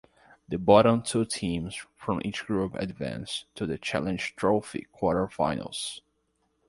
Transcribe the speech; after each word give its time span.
The 0.47 0.57
bottom 0.57 1.03
two 1.03 1.25
teams 1.25 1.75
from 1.95 2.23
each 2.25 2.47
group 2.47 2.73
advance 2.73 3.45
to 3.53 3.67
the 3.67 3.77
Challenge 3.77 4.33
Trophy 4.35 4.87
quarterfinals. 4.99 5.99